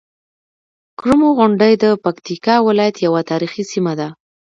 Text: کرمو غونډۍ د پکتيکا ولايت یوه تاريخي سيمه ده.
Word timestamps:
کرمو 0.99 1.29
غونډۍ 1.37 1.73
د 1.83 1.85
پکتيکا 2.03 2.55
ولايت 2.67 2.95
یوه 3.05 3.21
تاريخي 3.31 3.63
سيمه 3.71 3.93
ده. 3.99 4.07